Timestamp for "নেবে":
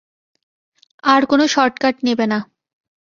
2.03-2.25